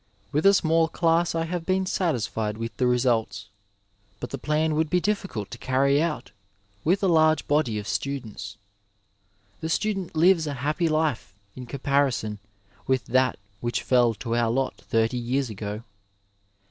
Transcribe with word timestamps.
With 0.31 0.47
a 0.47 0.53
small 0.55 0.87
class 0.87 1.35
I 1.35 1.45
have 1.45 1.63
been 1.63 1.85
satisfied 1.85 2.57
with 2.57 2.75
the 2.77 2.87
results, 2.87 3.49
but 4.19 4.31
the 4.31 4.39
plan 4.39 4.73
would 4.73 4.89
be 4.89 4.99
difficult 4.99 5.51
to 5.51 5.59
carry 5.59 6.01
out 6.01 6.31
with 6.83 7.03
a 7.03 7.07
large 7.07 7.47
body 7.47 7.77
of 7.77 7.87
students. 7.87 8.57
The 9.59 9.69
student 9.69 10.15
lives 10.15 10.47
a 10.47 10.55
happy 10.55 10.89
life 10.89 11.35
in 11.55 11.67
comparison 11.67 12.39
with 12.87 13.05
that 13.13 13.37
which 13.59 13.83
fell 13.83 14.15
to 14.15 14.35
our 14.35 14.49
lot 14.49 14.75
thirty 14.75 15.17
years 15.19 15.51
ago. 15.51 15.83